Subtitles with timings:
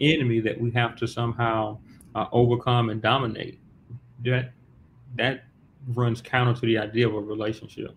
[0.00, 1.78] enemy that we have to somehow
[2.14, 3.60] uh, overcome and dominate.
[4.24, 4.52] That
[5.16, 5.44] that
[5.88, 7.94] runs counter to the idea of a relationship.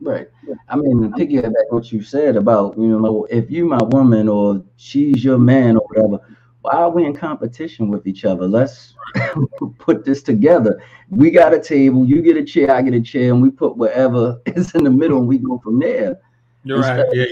[0.00, 0.28] Right.
[0.68, 5.24] I mean, piggyback what you said about you know if you my woman or she's
[5.24, 6.20] your man or whatever,
[6.62, 8.46] why are we in competition with each other?
[8.46, 8.94] Let's
[9.78, 10.82] put this together.
[11.10, 13.76] We got a table, you get a chair, I get a chair, and we put
[13.76, 16.18] whatever is in the middle, and we go from there.
[16.64, 17.04] You're right.
[17.12, 17.26] Yeah.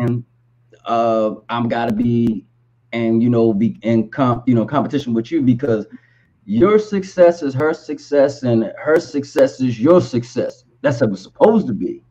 [0.00, 0.24] And
[0.84, 2.45] uh, I'm gotta be,
[2.92, 5.86] and you know, be in comp, you know, competition with you because
[6.44, 10.64] your success is her success, and her success is your success.
[10.80, 12.02] That's how it's supposed to be.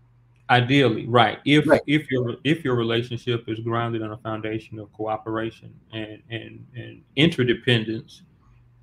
[0.49, 1.39] Ideally, right.
[1.45, 1.81] If right.
[1.87, 7.01] if your if your relationship is grounded on a foundation of cooperation and and and
[7.15, 8.21] interdependence,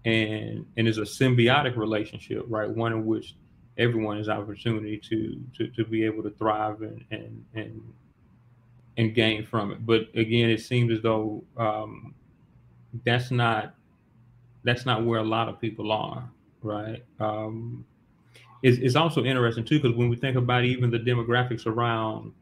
[0.04, 2.68] and and is a symbiotic relationship, right?
[2.68, 3.36] One in which
[3.78, 7.80] everyone has opportunity to to to be able to thrive and and and
[8.96, 9.84] and gain from it.
[9.84, 12.14] But again, it seems as though um,
[13.04, 13.74] that's not
[14.64, 16.28] that's not where a lot of people are,
[16.62, 17.04] right?
[17.18, 17.84] Um,
[18.62, 22.32] is, is also interesting too because when we think about even the demographics around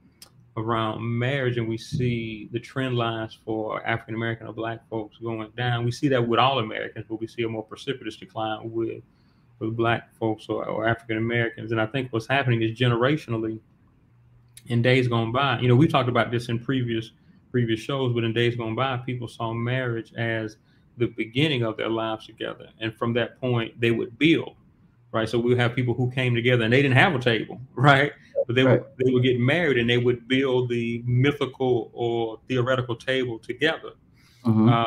[0.57, 5.51] around marriage and we see the trend lines for African American or black folks going
[5.57, 9.03] down, we see that with all Americans, but we see a more precipitous decline with
[9.61, 11.71] with black folks or, or African Americans.
[11.71, 13.61] And I think what's happening is generationally
[14.67, 17.11] in days gone by, you know, we talked about this in previous
[17.51, 20.57] previous shows, but in days gone by, people saw marriage as
[20.99, 22.69] the beginning of their lives together.
[22.79, 24.55] And from that point, they would build
[25.13, 25.29] right?
[25.29, 28.13] So we have people who came together and they didn't have a table, right?
[28.47, 28.81] But they right.
[28.81, 33.93] would they would get married and they would build the mythical or theoretical table together.
[34.45, 34.69] Mm-hmm.
[34.69, 34.85] Uh,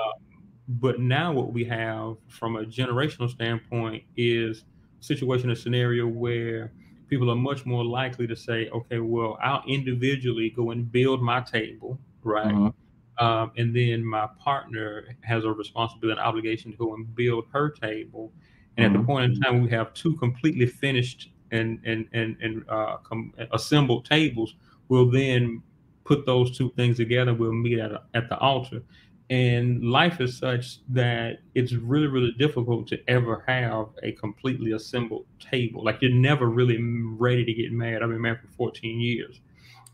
[0.67, 4.63] but now what we have from a generational standpoint is
[4.99, 6.71] a situation, a scenario where
[7.13, 11.41] people are much more likely to say, okay, well, I'll individually go and build my
[11.41, 12.47] table, right?
[12.47, 13.23] Mm-hmm.
[13.25, 17.69] Um, and then my partner has a responsibility and obligation to go and build her
[17.69, 18.31] table
[18.77, 19.05] and at the mm-hmm.
[19.05, 24.05] point in time we have two completely finished and and and and uh, com- assembled
[24.05, 24.55] tables,
[24.87, 25.61] we'll then
[26.05, 27.33] put those two things together.
[27.33, 28.81] We'll meet at a, at the altar.
[29.29, 35.25] And life is such that it's really, really difficult to ever have a completely assembled
[35.39, 35.83] table.
[35.83, 38.03] Like you're never really ready to get married.
[38.03, 39.39] I've been married for 14 years.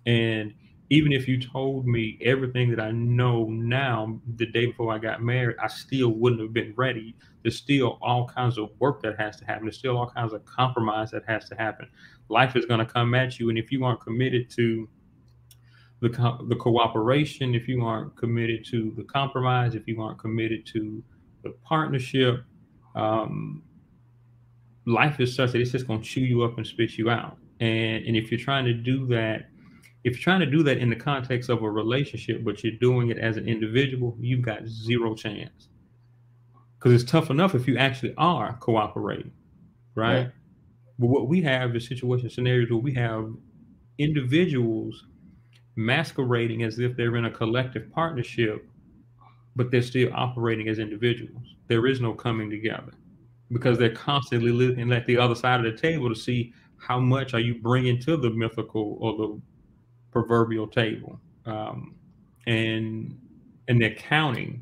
[0.05, 0.53] And
[0.89, 5.21] even if you told me everything that I know now the day before I got
[5.21, 7.15] married, I still wouldn't have been ready.
[7.43, 9.65] There's still all kinds of work that has to happen.
[9.65, 11.87] There's still all kinds of compromise that has to happen.
[12.29, 14.89] Life is going to come at you, and if you aren't committed to
[16.01, 20.65] the co- the cooperation, if you aren't committed to the compromise, if you aren't committed
[20.67, 21.03] to
[21.43, 22.43] the partnership,
[22.95, 23.63] um,
[24.85, 27.37] life is such that it's just going to chew you up and spit you out.
[27.59, 29.49] And and if you're trying to do that
[30.03, 33.09] if you're trying to do that in the context of a relationship, but you're doing
[33.09, 35.69] it as an individual, you've got zero chance.
[36.77, 39.31] Because it's tough enough if you actually are cooperating,
[39.95, 40.15] right?
[40.15, 40.31] right?
[40.97, 43.29] But what we have is situation scenarios where we have
[43.97, 45.05] individuals
[45.79, 48.67] masquerading as if they're in a collective partnership,
[49.55, 51.55] but they're still operating as individuals.
[51.67, 52.91] There is no coming together
[53.51, 57.33] because they're constantly looking at the other side of the table to see how much
[57.33, 59.41] are you bringing to the mythical or the
[60.11, 61.95] proverbial table, um,
[62.45, 63.17] and
[63.69, 64.61] and they're counting,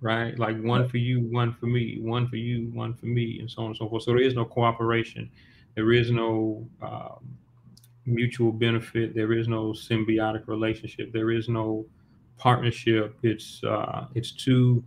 [0.00, 0.36] right?
[0.36, 3.62] Like one for you, one for me, one for you, one for me, and so
[3.62, 4.02] on and so forth.
[4.02, 5.30] So there is no cooperation,
[5.76, 7.36] there is no um,
[8.06, 11.86] mutual benefit, there is no symbiotic relationship, there is no
[12.38, 13.16] partnership.
[13.22, 14.82] It's uh, it's two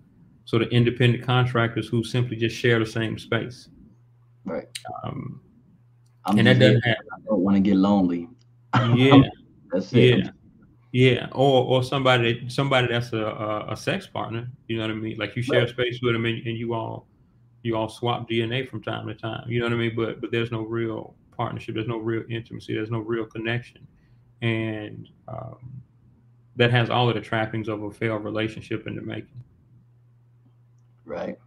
[0.46, 3.70] sort of independent contractors who simply just share the same space.
[4.46, 4.68] Right.
[5.04, 5.42] Um,
[6.26, 7.08] and that doesn't happen.
[7.14, 8.28] I don't want to get lonely.
[8.96, 9.24] Yeah.
[9.72, 10.20] That's it.
[10.20, 10.32] Yeah.
[10.92, 14.96] Yeah, or or somebody somebody that's a, a, a sex partner, you know what I
[14.96, 15.18] mean?
[15.20, 15.70] Like you share right.
[15.70, 17.06] space with them, and, and, you all
[17.62, 19.46] you all swap DNA from time to time.
[19.48, 19.96] You know what I mean?
[19.96, 21.76] But but there's no real partnership.
[21.76, 22.74] There's no real intimacy.
[22.76, 23.88] There's no real connection,
[24.42, 25.82] and um,
[26.58, 29.42] that has all of the trappings of a failed relationship in the making.
[31.06, 31.38] Right.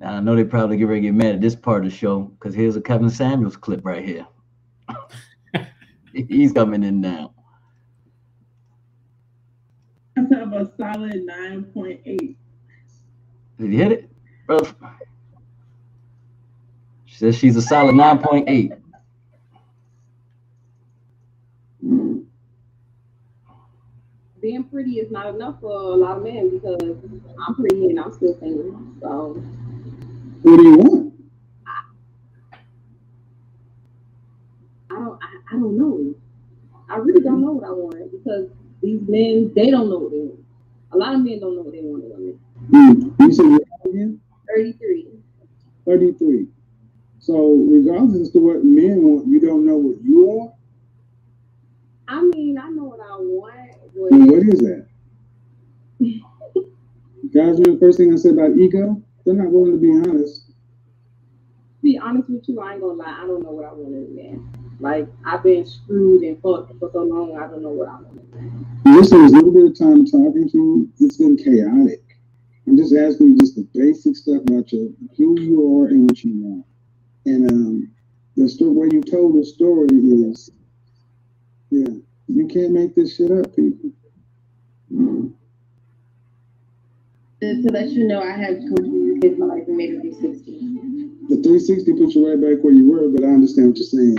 [0.00, 1.96] Now I know they probably get ready to get mad at this part of the
[1.96, 4.26] show because here's a Kevin Samuels clip right here.
[6.12, 7.32] He's coming in now
[10.16, 12.04] I have a solid 9.8.
[12.04, 12.36] Did
[13.60, 14.10] you hit it?
[14.46, 14.60] Bro.
[17.04, 18.78] She says she's a solid 9.8.
[24.46, 28.12] Being pretty is not enough for a lot of men because I'm pretty and I'm
[28.12, 28.80] still single.
[29.00, 29.42] So
[30.42, 31.14] what do you want?
[34.88, 36.14] I don't I, I don't know.
[36.88, 38.48] I really don't know what I want because
[38.80, 40.44] these men, they don't know what they want.
[40.92, 42.38] A lot of men don't know what they want in women.
[42.70, 43.18] Mm.
[43.18, 44.20] You said you're again?
[44.54, 45.08] 33.
[45.86, 46.46] 33.
[47.18, 50.54] So regardless as to what men want, you don't know what you want?
[52.06, 53.65] I mean, I know what I want.
[53.96, 54.86] And what is that?
[57.34, 59.02] Guys, remember the first thing I said about ego?
[59.24, 60.46] They're not willing to be honest.
[60.46, 63.94] to be honest with you, I ain't gonna lie, I don't know what I want
[63.94, 64.76] in a man.
[64.78, 68.20] Like I've been screwed and fucked for so long, I don't know what I want
[68.20, 68.66] in man.
[68.96, 70.92] This is a little bit of time talking to you.
[71.00, 72.02] It's been chaotic.
[72.66, 76.22] I'm just asking you just the basic stuff about your who you are and what
[76.22, 76.66] you want.
[77.24, 77.90] And um,
[78.36, 80.50] the story where you told the story is,
[81.70, 81.94] yeah,
[82.28, 83.90] you can't make this shit up, people.
[84.92, 85.32] Mm.
[87.40, 91.26] To, to let you know, I have complicated my life and made it through 16.
[91.28, 94.16] The 360 puts you right back where you were, but I understand what you're saying.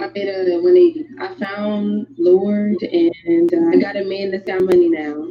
[0.00, 1.06] I made a 180.
[1.18, 5.26] I found Lord and uh, I got a man that's got money now.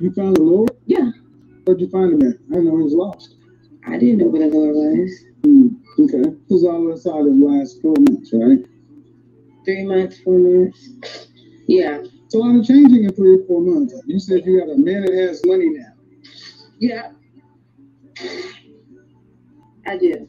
[0.00, 0.70] You found the Lord?
[0.86, 1.10] yeah,
[1.64, 2.36] Where'd you find him at?
[2.50, 3.34] I didn't know he was lost.
[3.86, 5.24] I didn't know what a Lord was.
[5.42, 6.30] Mm, okay.
[6.48, 8.64] This was all inside the last four months, right?
[9.66, 11.26] Three months, four months.
[11.66, 13.94] Yeah, So I'm changing in three or four months.
[14.06, 15.92] You said you got a man that has money now.
[16.78, 17.10] yeah.
[19.84, 20.28] I do.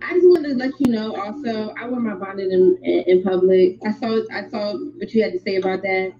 [0.00, 1.16] I just wanted to let you know.
[1.16, 3.78] Also, I wear my bonnet in, in, public.
[3.84, 6.12] I saw I saw what you had to say about that.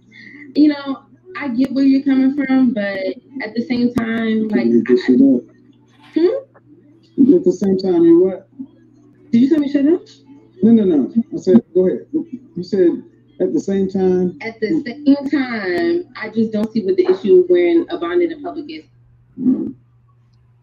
[0.57, 1.05] You know,
[1.37, 2.99] I get where you're coming from, but
[3.43, 5.43] at the same time, like, Make this shit up.
[6.15, 7.35] Hmm?
[7.35, 8.49] At the same time, you what?
[9.31, 10.03] did you tell me shut up?
[10.63, 11.13] No, no, no.
[11.35, 12.07] I said, go ahead.
[12.13, 13.03] You said
[13.41, 14.39] at the same time.
[14.41, 18.33] At the same time, I just don't see what the issue of wearing a bonnet
[18.33, 18.85] in public is.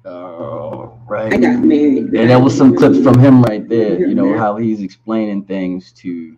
[0.05, 1.33] Oh, right.
[1.33, 2.13] I got married.
[2.13, 3.99] Yeah, that was some clips from him right there.
[3.99, 6.37] You know how he's explaining things to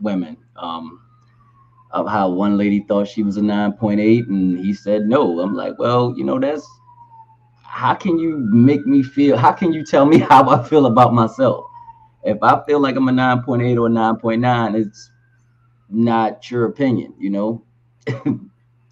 [0.00, 0.36] women.
[0.56, 1.02] Um,
[1.90, 5.40] of how one lady thought she was a nine point eight, and he said no.
[5.40, 6.66] I'm like, well, you know, that's
[7.62, 9.36] how can you make me feel?
[9.36, 11.65] How can you tell me how I feel about myself?
[12.26, 15.10] If I feel like I'm a nine point eight or a nine point nine, it's
[15.88, 17.64] not your opinion, you know.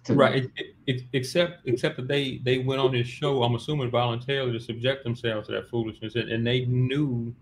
[0.09, 0.45] Right.
[0.55, 3.41] It, it, except except that they they went on this show.
[3.43, 7.33] I'm assuming voluntarily to subject themselves to that foolishness, and, and they knew,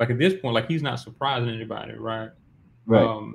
[0.00, 2.30] like at this point, like he's not surprising anybody, right?
[2.86, 3.04] Right.
[3.04, 3.34] Um,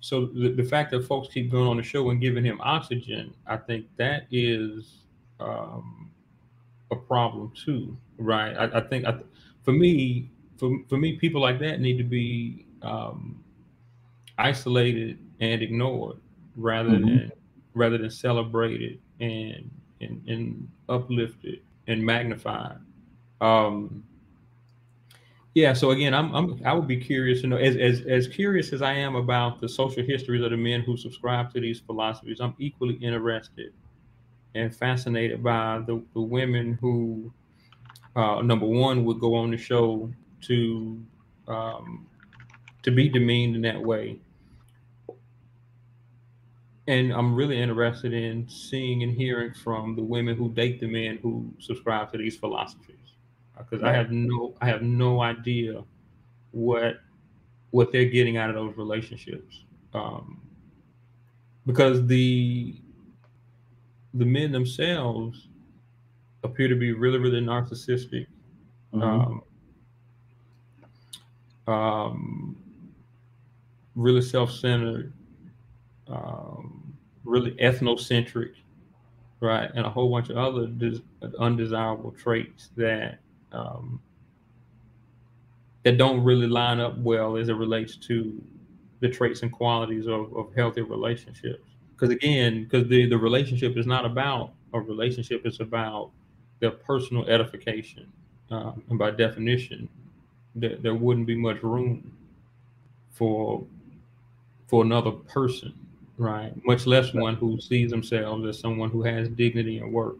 [0.00, 3.34] so the, the fact that folks keep going on the show and giving him oxygen,
[3.46, 4.98] I think that is
[5.40, 6.12] um,
[6.92, 8.54] a problem too, right?
[8.54, 9.16] I, I think I,
[9.64, 13.42] for me, for, for me, people like that need to be um,
[14.38, 16.16] isolated and ignored
[16.56, 17.06] rather Mhm.
[17.06, 17.32] than
[17.74, 19.70] rather than celebrated and
[20.00, 22.78] and, and uplifted and magnified.
[23.40, 24.02] Um,
[25.54, 25.72] yeah.
[25.72, 28.82] So again, I'm, I'm I would be curious to know as, as as curious as
[28.82, 32.40] I am about the social histories of the men who subscribe to these philosophies.
[32.40, 33.72] I'm equally interested
[34.54, 37.32] and fascinated by the, the women who,
[38.16, 40.10] uh, number one, would go on the show
[40.42, 41.04] to
[41.46, 42.06] um,
[42.82, 44.18] to be demeaned in that way.
[46.86, 51.18] And I'm really interested in seeing and hearing from the women who date the men
[51.18, 53.12] who subscribe to these philosophies,
[53.58, 55.84] because I have no I have no idea
[56.52, 57.00] what
[57.72, 60.40] what they're getting out of those relationships, um,
[61.66, 62.80] because the
[64.14, 65.48] the men themselves
[66.42, 68.26] appear to be really really narcissistic,
[68.94, 69.02] Mhm.
[69.02, 69.42] um,
[71.68, 72.56] um,
[73.94, 75.12] really self-centered,
[76.08, 76.94] um,
[77.24, 78.54] really ethnocentric,
[79.40, 81.02] right, and a whole bunch of other des-
[81.38, 83.18] undesirable traits that
[83.52, 84.00] um,
[85.84, 88.42] that don't really line up well as it relates to
[89.00, 91.64] the traits and qualities of, of healthy relationships.
[91.94, 96.10] Because again, because the, the relationship is not about a relationship; it's about
[96.60, 98.10] their personal edification,
[98.50, 99.88] uh, and by definition,
[100.60, 102.12] there, there wouldn't be much room
[103.12, 103.64] for
[104.66, 105.72] for another person,
[106.18, 106.52] right?
[106.64, 110.16] Much less one who sees themselves as someone who has dignity and worth.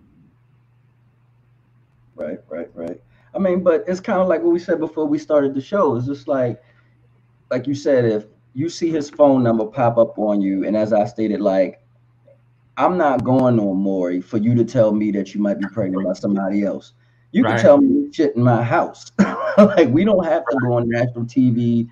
[2.17, 3.01] Right, right, right.
[3.35, 5.97] I mean, but it's kind of like what we said before we started the show.
[5.97, 6.63] It's just like,
[7.51, 10.93] like you said, if you see his phone number pop up on you, and as
[10.93, 11.81] I stated, like,
[12.77, 16.05] I'm not going on Maury for you to tell me that you might be pregnant
[16.05, 16.93] by somebody else.
[17.33, 17.55] You Right.
[17.57, 19.13] can tell me shit in my house.
[19.59, 21.89] like, we don't have to go on national TV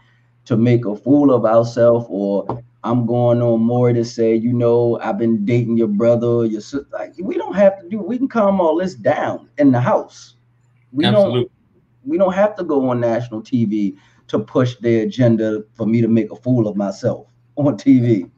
[0.47, 4.99] to make a fool of ourselves, or I'm going on Maury to say, you know,
[5.01, 6.87] I've been dating your brother, your sister.
[6.93, 7.99] Like, we don't have to do.
[7.99, 10.37] We can calm all this down in the house.
[10.93, 11.51] We don't
[12.07, 13.97] we don't have to go on national TV
[14.29, 17.27] to push their agenda for me to make a fool of myself
[17.57, 18.31] on TV.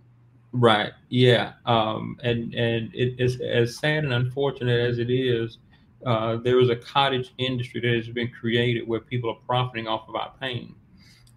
[0.52, 0.92] Right.
[1.10, 1.52] Yeah.
[1.66, 5.58] Um, and and it is as sad and unfortunate as it is.
[6.06, 10.08] Uh, there is a cottage industry that has been created where people are profiting off
[10.08, 10.74] of our pain.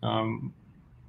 [0.03, 0.53] Um,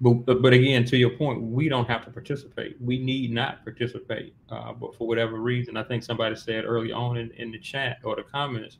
[0.00, 2.76] but, but again, to your point, we don't have to participate.
[2.80, 4.34] We need not participate.
[4.50, 7.98] Uh, but for whatever reason, I think somebody said early on in, in the chat
[8.02, 8.78] or the comments,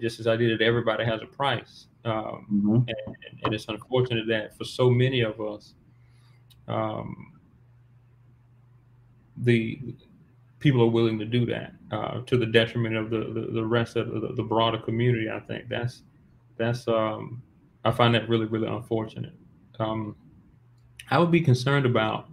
[0.00, 1.86] just as I did that everybody has a price.
[2.04, 2.74] Um, mm-hmm.
[2.76, 5.74] and, and, it's unfortunate that for so many of us,
[6.68, 7.32] um,
[9.38, 9.80] the
[10.58, 13.96] people are willing to do that uh, to the detriment of the, the, the rest
[13.96, 15.28] of the, the, broader community.
[15.30, 16.02] I think that's
[16.56, 17.42] that's um,
[17.84, 19.34] I find that really really unfortunate.
[19.78, 20.16] Um,
[21.10, 22.28] I would be concerned about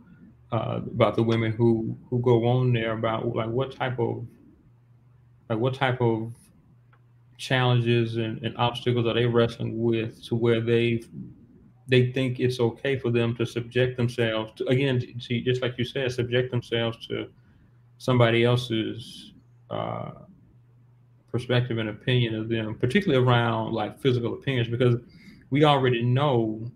[0.51, 4.25] uh, about the women who who go on there about like what type of
[5.49, 6.33] like what type of
[7.37, 11.03] challenges and, and obstacles are they wrestling with to where they
[11.87, 15.83] they think it's okay for them to subject themselves to again see just like you
[15.83, 17.27] said subject themselves to
[17.97, 19.33] somebody else's
[19.69, 20.11] uh,
[21.31, 24.95] perspective and opinion of them particularly around like physical appearance because
[25.49, 26.71] we already know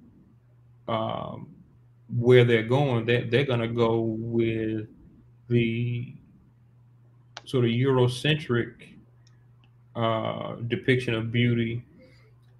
[0.87, 1.47] um,
[2.15, 4.87] where they're going, they're, they're going to go with
[5.49, 6.13] the
[7.45, 8.73] sort of Eurocentric
[9.95, 11.83] uh, depiction of beauty,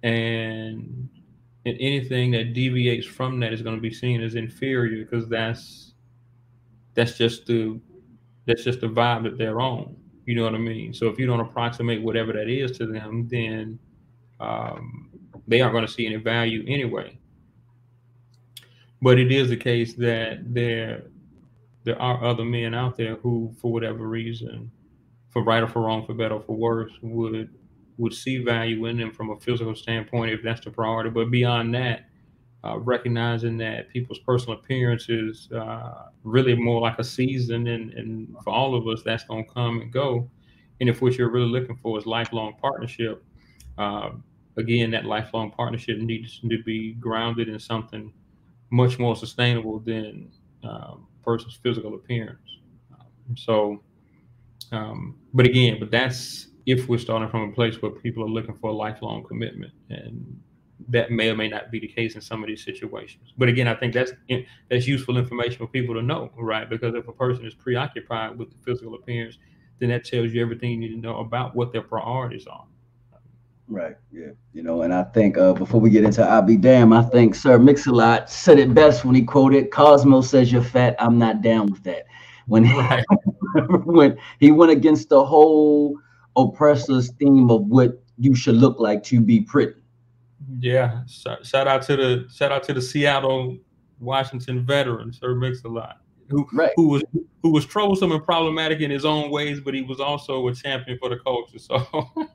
[0.02, 1.08] and
[1.66, 5.92] and anything that deviates from that is going to be seen as inferior because that's
[6.94, 7.78] that's just the
[8.48, 9.94] that's just the vibe that they're on.
[10.24, 10.92] You know what I mean?
[10.92, 13.78] So if you don't approximate whatever that is to them, then
[14.40, 15.10] um,
[15.46, 17.18] they aren't going to see any value anyway.
[19.00, 21.04] But it is the case that there
[21.84, 24.70] there are other men out there who, for whatever reason,
[25.30, 27.50] for right or for wrong, for better or for worse, would
[27.98, 31.10] would see value in them from a physical standpoint if that's the priority.
[31.10, 32.07] But beyond that,
[32.64, 38.34] uh, recognizing that people's personal appearance is uh, really more like a season, and, and
[38.42, 40.28] for all of us, that's going to come and go.
[40.80, 43.24] And if what you're really looking for is lifelong partnership,
[43.78, 44.10] uh,
[44.56, 48.12] again, that lifelong partnership needs to be grounded in something
[48.70, 50.30] much more sustainable than
[50.64, 52.58] um, person's physical appearance.
[53.36, 53.82] So,
[54.72, 58.56] um, but again, but that's if we're starting from a place where people are looking
[58.56, 60.40] for a lifelong commitment, and
[60.88, 63.32] that may or may not be the case in some of these situations.
[63.36, 64.12] But again, I think that's
[64.70, 66.68] that's useful information for people to know, right?
[66.68, 69.38] Because if a person is preoccupied with the physical appearance,
[69.80, 72.64] then that tells you everything you need to know about what their priorities are.
[73.68, 73.96] Right.
[74.10, 74.28] Yeah.
[74.54, 77.34] You know, and I think uh, before we get into I'll be damn, I think
[77.34, 80.96] Sir Mix-a-Lot said it best when he quoted Cosmo says you're fat.
[80.98, 82.06] I'm not down with that.
[82.46, 83.04] When he, right.
[83.84, 85.98] when he went against the whole
[86.34, 89.74] oppressor's theme of what you should look like to be pretty.
[90.58, 91.02] Yeah.
[91.06, 93.58] Shout out to the shout out to the Seattle
[94.00, 95.98] Washington veteran, Sir Mix-a-Lot
[96.28, 96.70] who right.
[96.76, 97.02] who was
[97.42, 100.98] who was troublesome and problematic in his own ways, but he was also a champion
[100.98, 101.58] for the culture.
[101.58, 101.86] So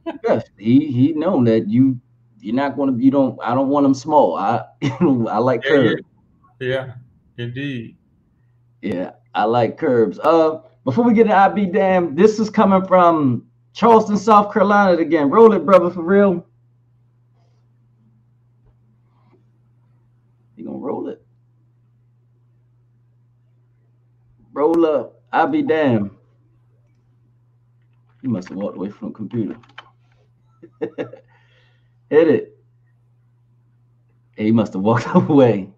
[0.24, 2.00] yes, he he known that you
[2.40, 4.36] you're not going to you don't I don't want him small.
[4.36, 6.02] I I like yeah, curves.
[6.60, 6.68] Yeah.
[6.68, 6.94] yeah,
[7.46, 7.98] indeed.
[8.82, 10.20] Yeah, I like curves.
[10.20, 14.98] Uh, before we get to I be damn, this is coming from Charleston, South Carolina
[14.98, 15.30] again.
[15.30, 16.46] Roll it, brother, for real.
[20.56, 21.24] You gonna roll it?
[24.54, 25.22] Roll up.
[25.32, 26.12] I'll be damned.
[28.22, 29.58] You must have walked away from the computer.
[32.10, 32.58] Hit it.
[34.38, 35.70] He must have walked away.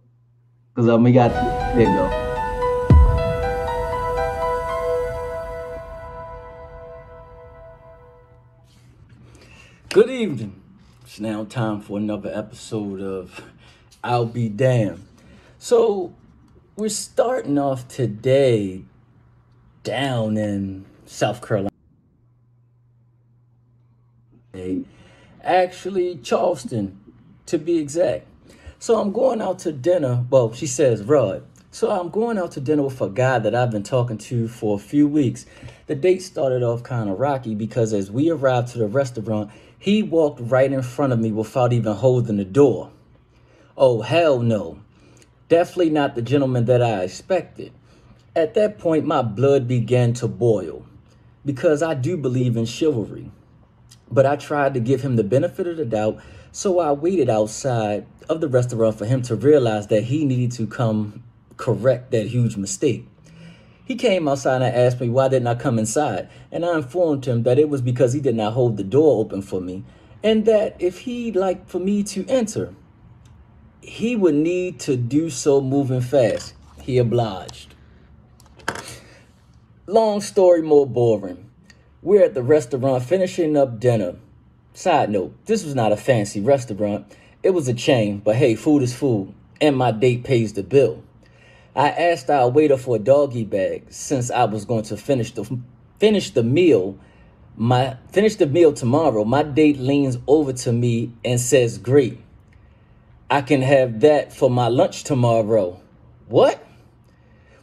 [0.73, 1.31] Because um, we got,
[1.73, 2.21] there you go.
[9.89, 10.61] Good evening.
[11.05, 13.41] It's now time for another episode of
[14.03, 15.07] I'll Be Damned.
[15.59, 16.13] So,
[16.75, 18.83] we're starting off today
[19.83, 21.69] down in South Carolina.
[25.41, 26.99] Actually, Charleston,
[27.45, 28.27] to be exact.
[28.79, 30.25] So I'm going out to dinner.
[30.29, 31.45] Well, she says, Rod.
[31.71, 34.75] So I'm going out to dinner with a guy that I've been talking to for
[34.75, 35.45] a few weeks.
[35.87, 40.01] The date started off kind of rocky because as we arrived to the restaurant, he
[40.03, 42.91] walked right in front of me without even holding the door.
[43.77, 44.79] Oh, hell no.
[45.47, 47.71] Definitely not the gentleman that I expected.
[48.35, 50.85] At that point, my blood began to boil
[51.45, 53.31] because I do believe in chivalry.
[54.09, 56.19] But I tried to give him the benefit of the doubt,
[56.51, 60.65] so I waited outside of the restaurant for him to realize that he needed to
[60.65, 61.23] come
[61.57, 63.07] correct that huge mistake.
[63.85, 67.43] He came outside and asked me why didn't I come inside, and I informed him
[67.43, 69.83] that it was because he did not hold the door open for me,
[70.23, 72.73] and that if he'd like for me to enter,
[73.85, 76.53] he would need to do so moving fast.
[76.81, 77.73] He obliged.
[79.87, 81.49] long story more boring.
[82.01, 84.15] We're at the restaurant finishing up dinner.
[84.73, 87.05] Side note, this was not a fancy restaurant.
[87.43, 91.03] It was a chain, but hey, food is food, and my date pays the bill.
[91.75, 95.59] I asked our waiter for a doggy bag since I was going to finish the
[95.99, 96.97] finish the meal.
[97.55, 99.23] My finish the meal tomorrow.
[99.23, 102.19] My date leans over to me and says, "Great.
[103.29, 105.79] I can have that for my lunch tomorrow."
[106.27, 106.65] What?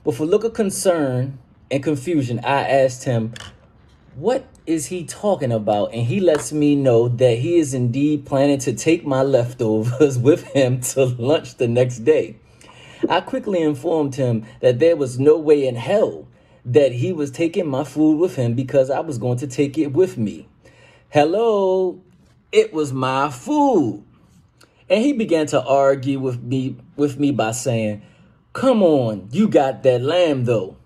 [0.05, 1.39] With a look of concern
[1.71, 3.35] and confusion, I asked him,
[4.15, 5.93] What is he talking about?
[5.93, 10.45] And he lets me know that he is indeed planning to take my leftovers with
[10.45, 12.37] him to lunch the next day.
[13.09, 16.29] I quickly informed him that there was no way in hell
[16.65, 19.93] that he was taking my food with him because I was going to take it
[19.93, 20.49] with me.
[21.09, 22.01] Hello,
[22.53, 24.05] it was my food.
[24.89, 28.03] And he began to argue with me with me by saying,
[28.53, 30.77] Come on, you got that lamb though.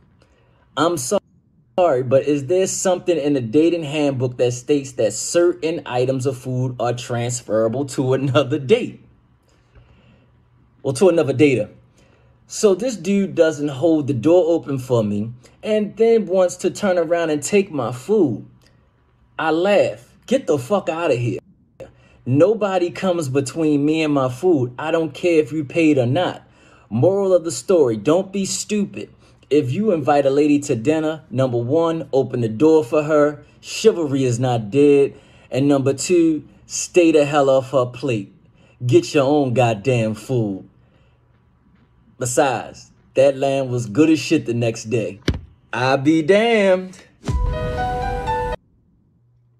[0.77, 6.27] I'm sorry, but is there something in the dating handbook that states that certain items
[6.27, 9.03] of food are transferable to another date?
[10.83, 11.71] Well, to another data.
[12.47, 16.97] So this dude doesn't hold the door open for me and then wants to turn
[16.97, 18.47] around and take my food.
[19.37, 20.09] I laugh.
[20.27, 21.41] Get the fuck out of here.
[22.29, 24.75] Nobody comes between me and my food.
[24.81, 26.43] I don't care if you paid or not.
[26.91, 29.15] Moral of the story don't be stupid.
[29.49, 33.45] If you invite a lady to dinner, number one, open the door for her.
[33.61, 35.15] Chivalry is not dead.
[35.53, 38.35] And number two, stay the hell off her plate.
[38.85, 40.69] Get your own goddamn food.
[42.19, 45.21] Besides, that lamb was good as shit the next day.
[45.73, 46.99] I be damned.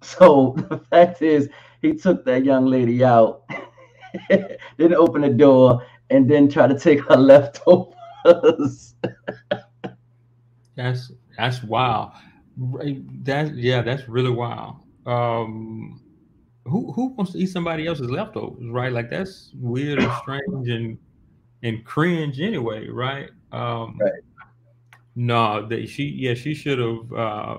[0.03, 1.49] So the fact is,
[1.87, 3.45] he took that young lady out,
[4.29, 8.95] didn't open the door, and then try to take her leftovers.
[10.77, 12.13] that's that's wild.
[12.57, 14.77] That yeah, that's really wild.
[15.07, 16.01] Um,
[16.65, 18.93] who who wants to eat somebody else's leftovers, right?
[18.93, 20.99] Like that's weird and strange and
[21.63, 23.31] and cringe anyway, right?
[23.53, 24.13] Um, right.
[25.15, 27.57] No, that she yeah she should have uh,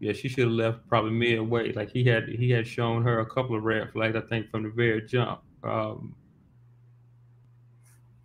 [0.00, 1.72] yeah she should have left probably midway.
[1.72, 4.64] Like he had he had shown her a couple of red flags I think from
[4.64, 5.40] the very jump.
[5.62, 6.14] Um,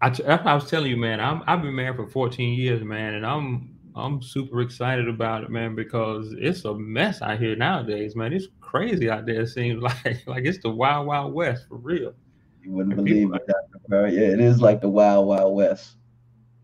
[0.02, 3.26] I, I was telling you, man, I'm, I've been married for 14 years, man, and
[3.26, 8.34] I'm I'm super excited about it, man, because it's a mess out here nowadays, man.
[8.34, 9.42] It's crazy out there.
[9.42, 12.14] It seems like like it's the wild, wild west for real.
[12.62, 13.80] You wouldn't and believe it, Dr.
[13.90, 14.16] Perry.
[14.16, 15.96] Yeah, it is like the wild, wild west.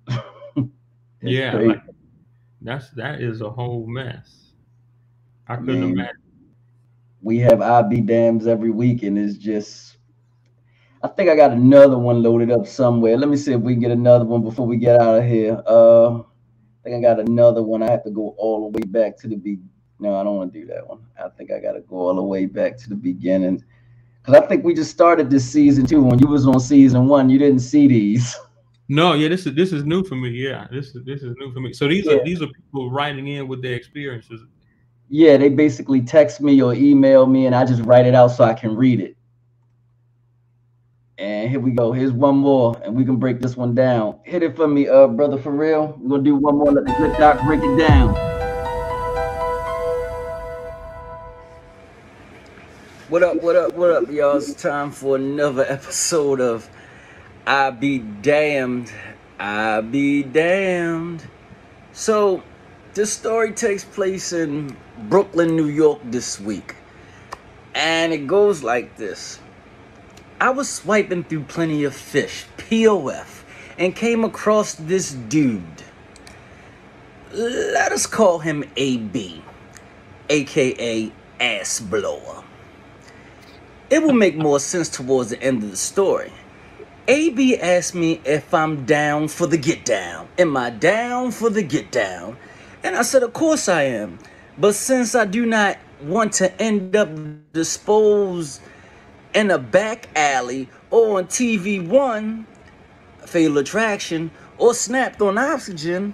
[1.22, 1.82] yeah, like,
[2.62, 4.49] that's that is a whole mess.
[5.50, 6.16] I couldn't imagine.
[7.22, 9.98] We have IB dams every week, and it's just
[11.02, 13.18] I think I got another one loaded up somewhere.
[13.18, 15.62] Let me see if we can get another one before we get out of here.
[15.66, 16.24] Uh, I
[16.84, 17.82] think I got another one.
[17.82, 19.60] I have to go all the way back to the be.
[20.00, 21.00] No, I don't want to do that one.
[21.22, 23.64] I think I got to go all the way back to the beginning
[24.22, 26.02] because I think we just started this season too.
[26.02, 28.38] When you was on season one, you didn't see these.
[28.92, 30.30] No, yeah, this is this is new for me.
[30.30, 31.74] Yeah, this is this is new for me.
[31.74, 32.14] So these yeah.
[32.14, 34.42] are these are people writing in with their experiences.
[35.12, 38.44] Yeah, they basically text me or email me, and I just write it out so
[38.44, 39.18] I can read it.
[41.18, 41.92] And here we go.
[41.92, 44.20] Here's one more, and we can break this one down.
[44.24, 45.98] Hit it for me, uh, brother, for real.
[46.00, 46.72] We're gonna do one more.
[46.72, 48.14] Let the good doc break it down.
[53.10, 53.42] What up?
[53.42, 53.74] What up?
[53.74, 54.38] What up, y'all?
[54.38, 56.70] It's time for another episode of
[57.48, 58.94] I Be Damned.
[59.40, 61.28] I Be Damned.
[61.94, 62.44] So,
[62.94, 66.76] this story takes place in Brooklyn, New York this week.
[67.74, 69.40] And it goes like this.
[70.42, 73.44] I was swiping through plenty of fish, POF,
[73.78, 75.84] and came across this dude.
[77.32, 79.44] Let us call him AB,
[80.30, 82.44] aka Ass Blower.
[83.90, 86.32] It will make more sense towards the end of the story.
[87.08, 90.28] AB asked me if I'm down for the get down.
[90.38, 92.38] Am I down for the get down?
[92.84, 94.20] And I said, Of course I am.
[94.60, 97.10] But since I do not want to end up
[97.54, 98.62] disposed
[99.34, 102.46] in a back alley or on TV One,
[103.26, 106.14] Fatal Attraction, or Snapped on Oxygen,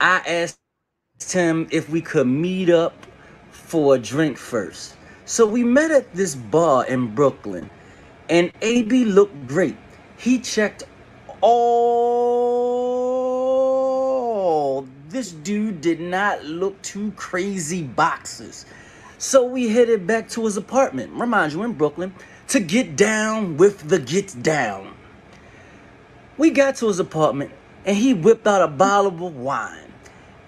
[0.00, 2.94] I asked him if we could meet up
[3.50, 4.94] for a drink first.
[5.24, 7.68] So we met at this bar in Brooklyn,
[8.28, 9.76] and AB looked great.
[10.16, 10.84] He checked
[11.40, 12.31] all.
[15.12, 18.64] This dude did not look too crazy boxes.
[19.18, 22.14] So we headed back to his apartment, remind you, in Brooklyn,
[22.48, 24.94] to get down with the get down.
[26.38, 27.52] We got to his apartment
[27.84, 29.92] and he whipped out a bottle of wine.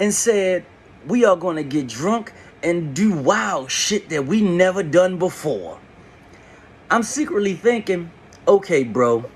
[0.01, 0.65] and said,
[1.07, 5.79] We are going to get drunk and do wild shit that we never done before.
[6.91, 8.11] I'm secretly thinking,
[8.49, 9.27] okay, bro,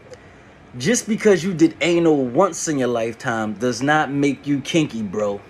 [0.76, 5.40] just because you did anal once in your lifetime does not make you kinky, bro.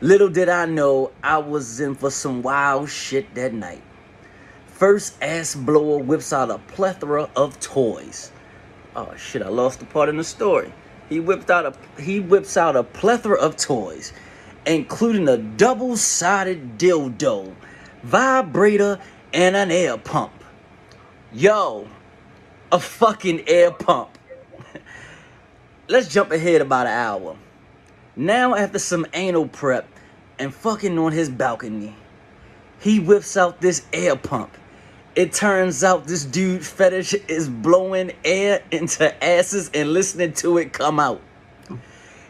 [0.00, 3.82] Little did I know I was in for some wild shit that night.
[4.66, 8.32] First ass blower whips out a plethora of toys.
[8.96, 10.72] Oh shit, I lost the part in the story.
[11.08, 14.12] He whipped out a he whips out a plethora of toys,
[14.66, 17.54] including a double-sided dildo,
[18.02, 18.98] vibrator,
[19.32, 20.32] and an air pump.
[21.32, 21.88] Yo,
[22.70, 24.18] a fucking air pump.
[25.88, 27.36] Let's jump ahead about an hour.
[28.16, 29.88] Now, after some anal prep
[30.38, 31.94] and fucking on his balcony,
[32.80, 34.56] he whips out this air pump.
[35.14, 40.72] It turns out this dude fetish is blowing air into asses and listening to it
[40.72, 41.20] come out.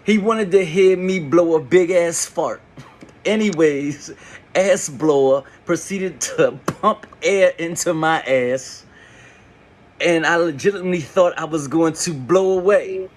[0.05, 2.63] He wanted to hear me blow a big ass fart.
[3.27, 4.13] Anyways,
[4.55, 8.87] ass blower proceeded to pump air into my ass.
[10.01, 13.09] And I legitimately thought I was going to blow away.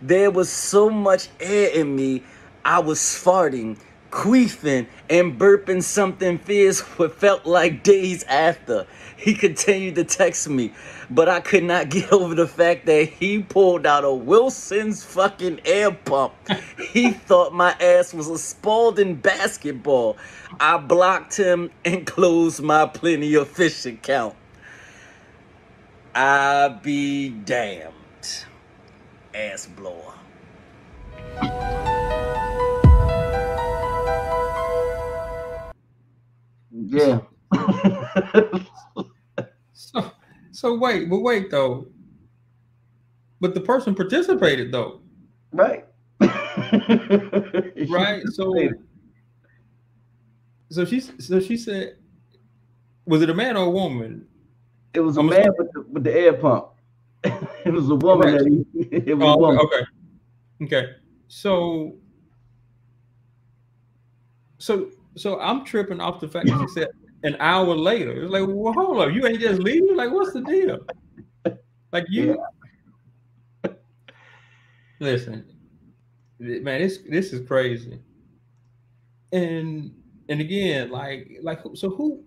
[0.00, 2.22] There was so much air in me,
[2.64, 3.76] I was farting,
[4.10, 8.86] queefing, and burping something fierce what felt like days after.
[9.16, 10.72] He continued to text me,
[11.10, 15.60] but I could not get over the fact that he pulled out a Wilson's fucking
[15.64, 16.34] air pump.
[16.92, 20.16] he thought my ass was a Spalding basketball.
[20.60, 24.36] I blocked him and closed my Plenty of Fish account.
[26.20, 27.92] I be damned
[29.32, 30.14] ass blower.
[36.72, 37.20] Yeah.
[39.72, 40.10] So,
[40.50, 41.86] so wait, but wait though.
[43.40, 45.02] But the person participated though,
[45.52, 45.86] right.
[46.20, 48.24] right?
[48.32, 48.70] So,
[50.68, 51.98] so she, so she said,
[53.06, 54.26] was it a man or a woman?
[54.94, 56.68] It was a I'm man with the, with the air pump.
[57.24, 58.32] it was a woman.
[58.32, 58.38] Right.
[58.38, 59.60] That he, it was a Oh, woman.
[59.60, 59.84] okay,
[60.64, 60.92] okay.
[61.28, 61.96] So,
[64.58, 66.88] so, so I'm tripping off the fact that she said
[67.22, 68.22] an hour later.
[68.22, 69.96] It's like, well, hold up, you ain't just leaving.
[69.96, 70.78] Like, what's the deal?
[71.92, 72.42] Like you.
[75.00, 75.44] Listen,
[76.38, 78.00] man, this this is crazy.
[79.32, 79.94] And
[80.28, 82.24] and again, like like so who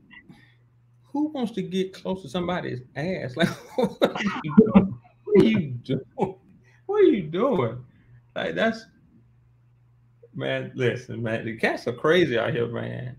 [1.12, 3.36] who wants to get close to somebody's ass?
[3.38, 5.00] Like what are you doing?
[5.26, 6.36] What are you doing?
[6.86, 7.86] What are you doing?
[8.36, 8.86] Like that's
[10.34, 13.16] man, listen, man, the cats are crazy out here, man.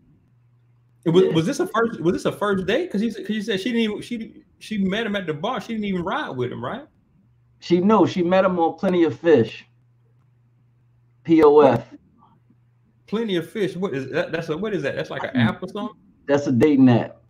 [1.04, 1.30] It was, Yeah.
[1.32, 2.86] was this a first was this a first date?
[2.86, 5.34] Because he said because he said she didn't even she she met him at the
[5.34, 5.60] bar.
[5.60, 6.86] She didn't even ride with him, right?
[7.60, 8.06] She knew.
[8.06, 9.64] She met him on Plenty of Fish.
[11.24, 11.84] POF.
[13.06, 13.76] Plenty of fish.
[13.76, 14.32] What is that?
[14.32, 14.96] That's a what is that?
[14.96, 15.96] That's like an app or something.
[16.26, 17.21] That's a dating app.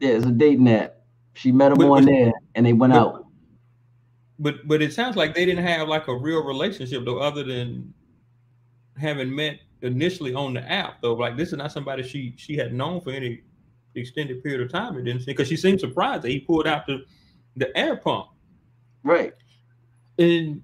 [0.00, 0.96] Yeah, it's a dating app.
[1.34, 3.26] She met him But- on but- there and they went but- out.
[4.42, 7.92] But but it sounds like they didn't have like a real relationship though, other than
[8.96, 11.12] having met initially on the app though.
[11.14, 13.42] Like this is not somebody she she had known for any
[13.94, 14.96] extended period of time.
[14.96, 17.04] It didn't seem because she seemed surprised that he pulled out the
[17.56, 18.28] the air pump.
[19.02, 19.34] Right.
[20.18, 20.62] And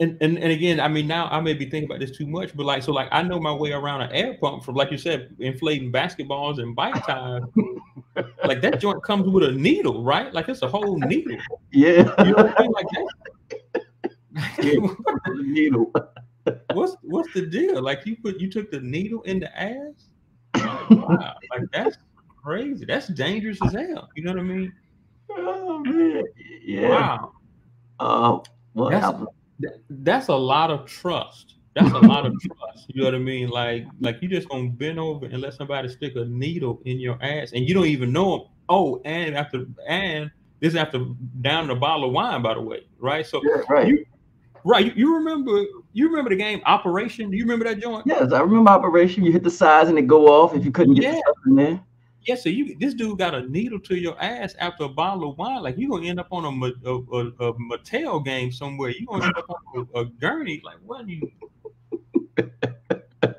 [0.00, 2.56] and, and and again, I mean, now I may be thinking about this too much,
[2.56, 4.96] but like, so like, I know my way around an air pump from, like you
[4.98, 7.44] said, inflating basketballs and bike tires.
[8.44, 10.32] like that joint comes with a needle, right?
[10.32, 11.36] Like it's a whole needle.
[11.70, 12.12] Yeah.
[12.24, 12.72] You know what I mean?
[12.72, 13.06] Like that.
[14.62, 14.86] Yeah.
[15.42, 15.92] Needle.
[16.72, 17.82] what's what's the deal?
[17.82, 20.08] Like you put you took the needle in the ass?
[20.54, 21.98] Like, wow, like that's
[22.42, 22.84] crazy.
[22.84, 24.08] That's dangerous as hell.
[24.14, 24.72] You know what I mean?
[25.30, 26.24] Oh man.
[26.64, 26.88] Yeah.
[26.88, 27.32] Wow.
[27.98, 28.38] Uh,
[28.72, 29.28] what That's- happened?
[29.60, 31.54] That- that's a lot of trust.
[31.74, 32.86] That's a lot of trust.
[32.88, 33.48] You know what I mean?
[33.48, 37.16] Like, like you just gonna bend over and let somebody stick a needle in your
[37.22, 38.46] ass, and you don't even know them.
[38.68, 41.04] Oh, and after and this is after
[41.42, 43.24] down a bottle of wine, by the way, right?
[43.26, 43.86] So, Yeah, right.
[43.86, 44.04] you,
[44.64, 44.84] right?
[44.86, 45.62] You, you remember?
[45.92, 47.30] You remember the game Operation?
[47.30, 48.04] Do you remember that joint?
[48.06, 49.24] Yes, I remember Operation.
[49.24, 51.20] You hit the sides and it go off if you couldn't get Yeah.
[51.46, 51.80] in there.
[52.26, 52.34] Yeah.
[52.34, 55.62] So you, this dude got a needle to your ass after a bottle of wine.
[55.62, 58.90] Like you're gonna end up on a Ma- a, a, a Mattel game somewhere.
[58.90, 60.60] You're gonna end up on a, a gurney.
[60.64, 61.04] Like what?
[61.04, 61.30] Are you?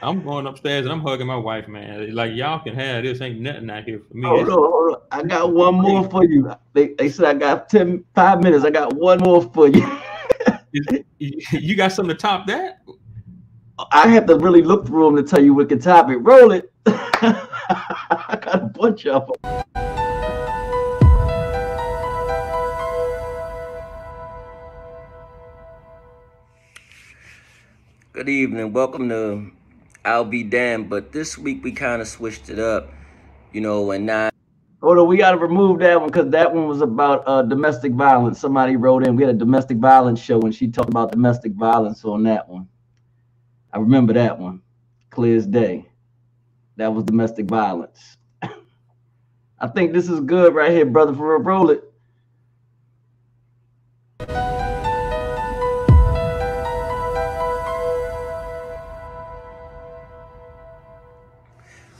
[0.00, 2.14] I'm going upstairs and I'm hugging my wife, man.
[2.14, 3.20] Like y'all can have this.
[3.20, 4.28] Ain't nothing out here for me.
[4.28, 5.02] Hold on, hold on.
[5.10, 6.52] I got one more for you.
[6.72, 8.64] They, they said I got 10, five minutes.
[8.64, 9.98] I got one more for you.
[11.18, 12.78] you got something to top that?
[13.92, 16.16] I have to really look through them to tell you what can top it.
[16.16, 16.72] Roll it.
[16.86, 19.64] I got a bunch of them.
[28.12, 28.72] Good evening.
[28.72, 29.52] Welcome to
[30.04, 30.90] I'll Be Damned.
[30.90, 32.92] But this week we kind of switched it up,
[33.52, 34.34] you know, and not.
[34.82, 37.92] Hold on, we got to remove that one because that one was about uh, domestic
[37.92, 38.40] violence.
[38.40, 39.14] Somebody wrote in.
[39.14, 42.68] We had a domestic violence show and she talked about domestic violence on that one.
[43.70, 44.62] I remember that one,
[45.10, 45.86] clear as day.
[46.76, 48.16] That was domestic violence.
[49.60, 51.12] I think this is good right here, brother.
[51.12, 51.84] For a roll it.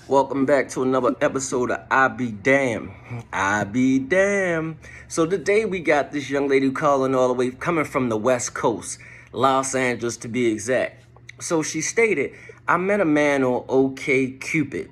[0.07, 2.95] Welcome back to another episode of I Be Damn.
[3.31, 4.79] I Be Damn.
[5.07, 8.55] So today we got this young lady calling all the way coming from the West
[8.55, 8.99] Coast,
[9.33, 11.05] Los Angeles to be exact.
[11.41, 12.33] So she stated,
[12.67, 14.91] I met a man on OK Cupid.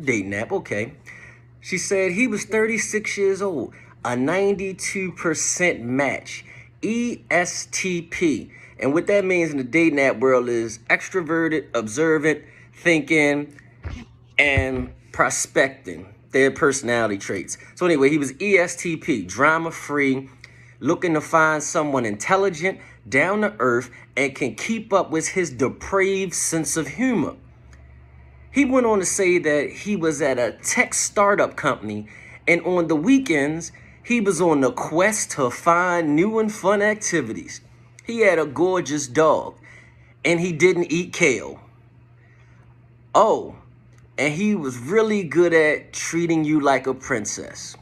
[0.00, 0.92] Dating app, okay.
[1.60, 6.44] She said he was 36 years old, a 92% match,
[6.82, 8.50] ESTP.
[8.78, 12.42] And what that means in the dating app world is extroverted, observant,
[12.74, 13.56] thinking,
[14.38, 17.58] and prospecting their personality traits.
[17.76, 20.28] So anyway, he was ESTP, drama free,
[20.80, 26.34] looking to find someone intelligent, down to earth, and can keep up with his depraved
[26.34, 27.36] sense of humor.
[28.50, 32.06] He went on to say that he was at a tech startup company,
[32.46, 33.72] and on the weekends,
[34.04, 37.62] he was on the quest to find new and fun activities.
[38.04, 39.56] He had a gorgeous dog,
[40.24, 41.60] and he didn't eat kale.
[43.14, 43.56] Oh,
[44.18, 47.76] and he was really good at treating you like a princess.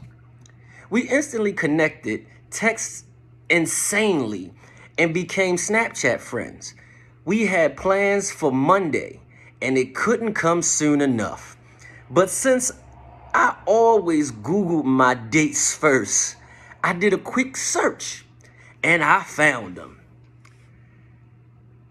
[0.89, 3.05] We instantly connected, text
[3.49, 4.53] insanely,
[4.97, 6.75] and became Snapchat friends.
[7.25, 9.19] We had plans for Monday,
[9.61, 11.57] and it couldn't come soon enough.
[12.09, 12.71] But since
[13.33, 16.35] I always Googled my dates first,
[16.83, 18.25] I did a quick search
[18.83, 19.99] and I found him.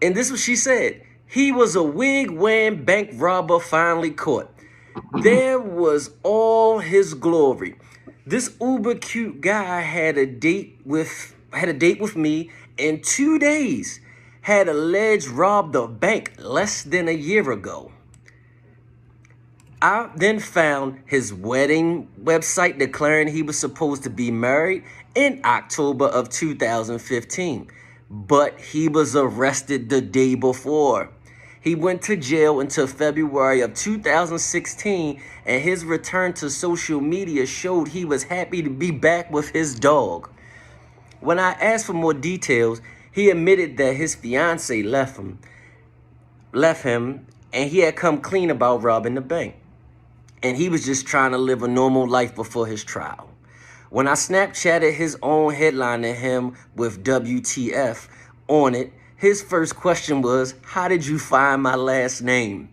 [0.01, 1.01] And this is what she said.
[1.27, 4.49] He was a wig wearing bank robber finally caught.
[5.21, 7.75] There was all his glory.
[8.25, 12.49] This uber cute guy had a date with had a date with me
[12.81, 13.99] in two days.
[14.41, 17.91] Had alleged robbed a bank less than a year ago.
[19.83, 24.83] I then found his wedding website declaring he was supposed to be married
[25.15, 27.67] in October of 2015,
[28.09, 31.09] but he was arrested the day before.
[31.61, 37.87] He went to jail until February of 2016, and his return to social media showed
[37.87, 40.29] he was happy to be back with his dog.
[41.21, 42.81] When I asked for more details,
[43.11, 45.37] he admitted that his fiance left him,
[46.51, 49.55] left him, and he had come clean about robbing the bank.
[50.41, 53.29] And he was just trying to live a normal life before his trial.
[53.91, 58.07] When I Snapchatted his own headline to him with WTF
[58.47, 62.70] on it, his first question was, How did you find my last name?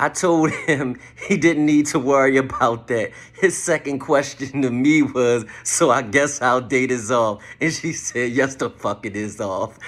[0.00, 3.10] I told him he didn't need to worry about that.
[3.34, 7.42] His second question to me was, So I guess our date is off.
[7.60, 9.78] And she said, Yes, the fuck it is off.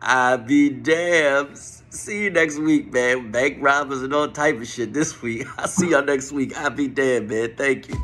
[0.00, 1.58] I be damned.
[1.58, 3.30] See you next week, man.
[3.30, 5.46] Bank robbers and all type of shit this week.
[5.58, 6.56] I'll see y'all next week.
[6.56, 7.54] I be damned, man.
[7.54, 7.96] Thank you.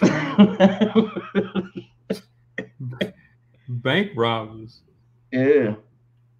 [3.68, 4.82] bank robbers.
[5.32, 5.76] Yeah.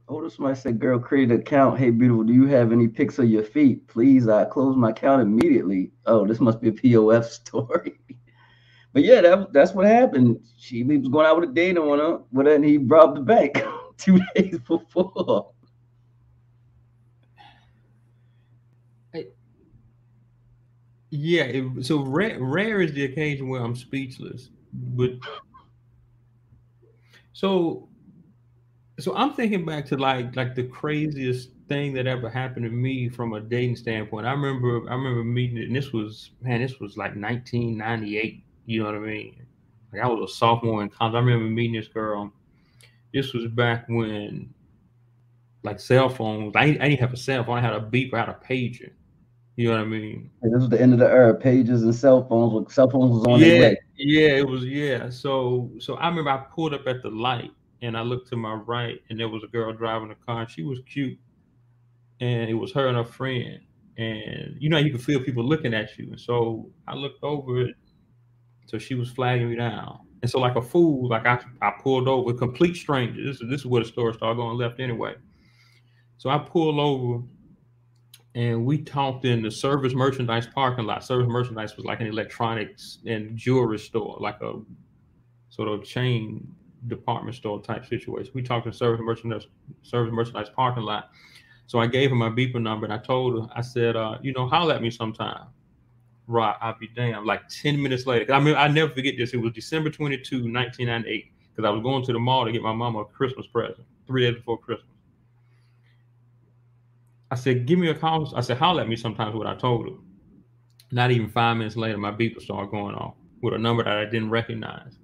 [0.06, 1.78] Oh, somebody said, girl, create an account.
[1.78, 3.86] Hey, beautiful, do you have any pics of your feet?
[3.88, 5.92] Please, I close my account immediately.
[6.04, 7.98] Oh, this must be a POF story.
[8.92, 10.40] but yeah, that, that's what happened.
[10.58, 13.62] She was going out with a date on her, but then he robbed the bank
[13.96, 15.50] two days before.
[21.10, 25.12] yeah, it, so rare, rare is the occasion where I'm speechless, but
[27.32, 27.88] so,
[28.98, 33.09] so I'm thinking back to like like the craziest thing that ever happened to me
[33.09, 34.26] from a dating standpoint.
[34.26, 38.44] I remember I remember meeting and this was man, this was like 1998.
[38.66, 39.46] You know what I mean?
[39.92, 41.14] Like I was a sophomore in college.
[41.14, 42.33] I remember meeting this girl.
[43.12, 44.52] This was back when
[45.64, 46.54] like cell phones.
[46.54, 47.59] I, I didn't have a cell phone.
[47.59, 48.14] I had a beep.
[48.14, 48.90] I had a pager.
[49.57, 50.30] You know what I mean?
[50.42, 51.35] This was the end of the era.
[51.35, 52.74] Pages and cell phones.
[52.74, 53.72] Cell phones was on yeah.
[53.96, 54.64] Yeah, it was.
[54.64, 55.11] Yeah.
[55.11, 57.52] So, so I remember I pulled up at the light
[57.84, 60.48] and I looked to my right, and there was a girl driving a car.
[60.48, 61.18] She was cute,
[62.20, 63.60] and it was her and her friend.
[63.96, 66.08] And you know, you can feel people looking at you.
[66.10, 67.76] And so I looked over it.
[68.66, 70.00] So she was flagging me down.
[70.22, 73.22] And so, like a fool, like I, I pulled over, complete stranger.
[73.22, 75.14] This, this is where the story started going left anyway.
[76.16, 77.22] So I pulled over
[78.34, 81.04] and we talked in the service merchandise parking lot.
[81.04, 84.54] Service merchandise was like an electronics and jewelry store, like a
[85.50, 86.48] sort of chain
[86.88, 88.32] department store type situation.
[88.34, 89.46] We talked in service merchandise,
[89.82, 91.10] service merchandise parking lot.
[91.66, 94.32] So I gave her my beeper number and I told her, I said, uh, you
[94.32, 95.46] know, holler at me sometime.
[96.26, 97.26] Right, I'll be damned.
[97.26, 98.32] Like 10 minutes later.
[98.32, 99.34] I mean, I never forget this.
[99.34, 102.72] It was December 22, 1998, because I was going to the mall to get my
[102.72, 104.88] mama a Christmas present three days before Christmas.
[107.30, 108.32] I said, give me a call.
[108.36, 109.96] I said, holler at me sometimes what I told her.
[110.92, 114.04] Not even five minutes later, my beeper started going off with a number that I
[114.04, 114.98] didn't recognize.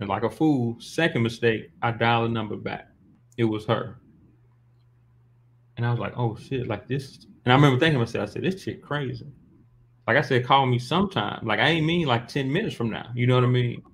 [0.00, 2.88] And like a fool, second mistake, I dialed the number back.
[3.36, 3.98] It was her.
[5.76, 7.26] And I was like, oh shit, like this.
[7.44, 9.26] And I remember thinking to myself, I said, this shit crazy.
[10.06, 11.46] Like I said, call me sometime.
[11.46, 13.10] Like I ain't mean like 10 minutes from now.
[13.14, 13.82] You know what I mean?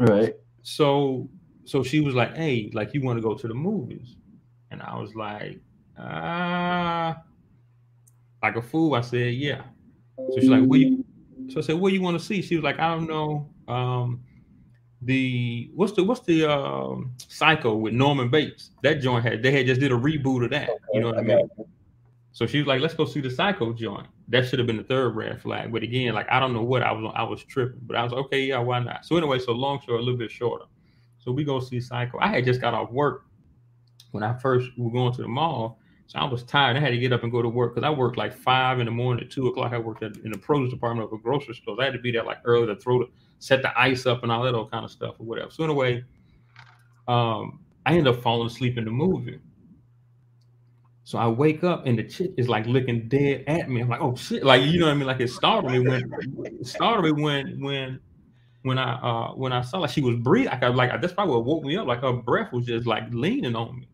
[0.00, 0.34] Right.
[0.62, 1.30] So
[1.64, 4.16] so she was like, hey, like you want to go to the movies?
[4.70, 5.60] And I was like,
[5.98, 7.14] ah, uh,
[8.42, 8.94] like a fool.
[8.94, 9.62] I said, yeah.
[10.16, 11.04] So she's like, what you
[11.48, 12.42] so I said, what you want to see?
[12.42, 13.48] She was like, I don't know.
[13.68, 14.24] Um,
[15.02, 18.70] the what's the what's the um psycho with Norman Bates?
[18.82, 20.70] That joint had they had just did a reboot of that.
[20.92, 21.48] You know what I mean?
[22.32, 24.06] So she was like, let's go see the psycho joint.
[24.28, 25.72] That should have been the third red flag.
[25.72, 28.12] But again, like I don't know what I was I was tripping, but I was
[28.12, 29.04] okay, yeah, why not?
[29.04, 30.64] So anyway, so long story, a little bit shorter.
[31.18, 32.18] So we go see Psycho.
[32.20, 33.24] I had just got off work
[34.12, 35.78] when I first were going to the mall.
[36.06, 36.76] So I was tired.
[36.76, 38.86] I had to get up and go to work because I worked like five in
[38.86, 39.72] the morning at two o'clock.
[39.72, 41.76] I worked at, in the produce department of a grocery store.
[41.76, 44.22] So I had to be there like early to throw the set the ice up
[44.22, 45.50] and all that all kind of stuff or whatever.
[45.50, 46.04] So anyway,
[47.06, 49.38] um, I ended up falling asleep in the movie.
[51.04, 53.80] So I wake up and the chick is like looking dead at me.
[53.80, 55.06] I'm like, oh shit, like you know what I mean?
[55.06, 56.12] Like it startled me when
[56.44, 58.00] it startled me when when
[58.62, 60.50] when I uh when I saw like she was breathing.
[60.50, 61.86] Like I like that's probably what woke me up.
[61.86, 63.88] Like her breath was just like leaning on me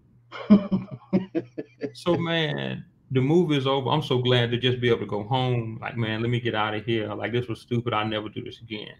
[1.94, 3.88] so man, the movie is over.
[3.90, 5.78] I'm so glad to just be able to go home.
[5.80, 7.12] Like, man, let me get out of here.
[7.14, 7.92] Like, this was stupid.
[7.92, 8.94] I'll never do this again.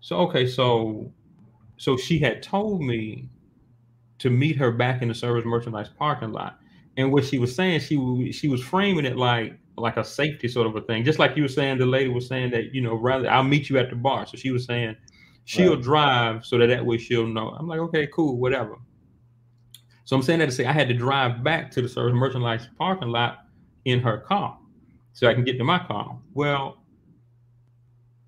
[0.00, 1.12] So okay, so
[1.76, 3.28] so she had told me
[4.18, 6.58] to meet her back in the service merchandise parking lot.
[6.96, 10.66] And what she was saying, she she was framing it like like a safety sort
[10.66, 11.04] of a thing.
[11.04, 13.70] Just like you were saying, the lady was saying that, you know, rather I'll meet
[13.70, 14.26] you at the bar.
[14.26, 14.96] So she was saying
[15.44, 15.82] she'll right.
[15.82, 17.48] drive so that that way she'll know.
[17.50, 18.76] I'm like, okay, cool, whatever.
[20.04, 22.68] So I'm saying that to say I had to drive back to the service merchandise
[22.76, 23.46] parking lot
[23.84, 24.58] in her car
[25.12, 26.18] so I can get to my car.
[26.34, 26.79] Well,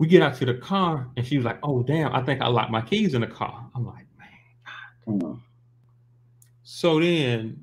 [0.02, 2.48] we get out to the car and she was like, Oh, damn, I think I
[2.48, 3.70] locked my keys in the car.
[3.72, 5.40] I'm like, Man, God.
[6.64, 7.62] So then,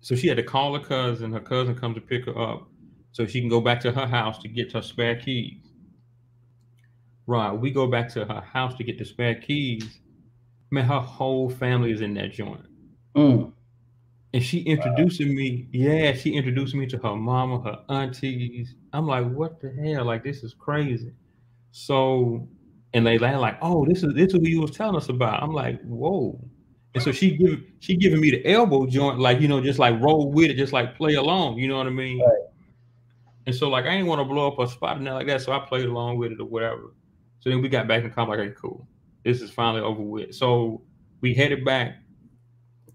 [0.00, 1.32] so she had to call her cousin.
[1.32, 2.68] Her cousin comes to pick her up
[3.10, 5.72] so she can go back to her house to get her spare keys.
[7.26, 7.50] Right.
[7.50, 9.98] We go back to her house to get the spare keys.
[10.70, 12.64] Man, her whole family is in that joint.
[13.16, 13.52] Mm.
[14.32, 15.34] And she introducing wow.
[15.34, 18.76] me, yeah, she introduced me to her mama, her aunties.
[18.92, 20.04] I'm like, what the hell?
[20.04, 21.12] Like, this is crazy.
[21.72, 22.46] So,
[22.94, 25.42] and they land like, oh, this is this is what you was telling us about.
[25.42, 26.38] I'm like, whoa.
[26.94, 29.98] And so she give she giving me the elbow joint, like you know, just like
[30.00, 31.58] roll with it, just like play along.
[31.58, 32.20] You know what I mean?
[32.20, 32.38] Right.
[33.46, 35.40] And so like I ain't want to blow up a spot and that like that,
[35.40, 36.94] so I played along with it or whatever.
[37.40, 38.86] So then we got back and come like, okay, cool.
[39.24, 40.34] This is finally over with.
[40.34, 40.82] So
[41.22, 41.96] we headed back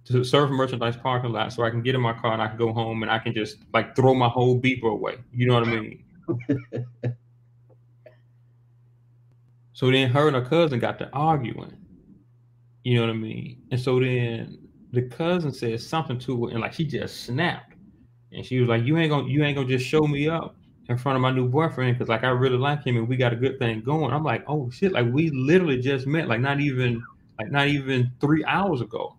[0.05, 2.57] to serve merchandise parking lot so I can get in my car and I can
[2.57, 5.17] go home and I can just like throw my whole beeper away.
[5.33, 6.03] You know what I mean?
[9.77, 11.71] so then her and her cousin got to arguing.
[12.83, 13.61] You know what I mean?
[13.69, 14.57] And so then
[14.91, 17.75] the cousin said something to her and like she just snapped.
[18.31, 20.55] And she was like, You ain't gonna you ain't gonna just show me up
[20.89, 23.33] in front of my new boyfriend because like I really like him and we got
[23.33, 24.11] a good thing going.
[24.11, 27.03] I'm like, oh shit, like we literally just met, like not even
[27.37, 29.15] like not even three hours ago.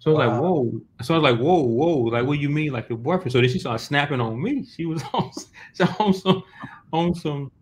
[0.00, 0.80] So I was like, whoa.
[1.02, 1.98] So I was like, whoa, whoa.
[1.98, 3.30] Like, what do you mean, like your boyfriend?
[3.30, 4.64] So then she started snapping on me.
[4.64, 5.30] She was on,
[6.00, 6.42] on some,
[6.92, 7.52] on some,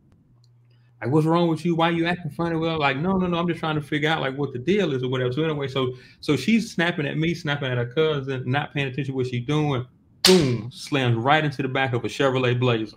[1.01, 1.77] like, what's wrong with you?
[1.77, 2.57] Why you acting funny?
[2.57, 3.39] Well, like, no, no, no.
[3.39, 5.33] I'm just trying to figure out like what the deal is or whatever.
[5.33, 9.13] So anyway, so so she's snapping at me, snapping at her cousin, not paying attention
[9.13, 9.87] to what she's doing.
[10.23, 12.97] Boom, slams right into the back of a Chevrolet Blazer.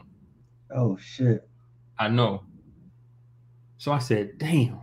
[0.76, 1.48] Oh shit.
[1.98, 2.44] I know.
[3.78, 4.80] So I said, damn.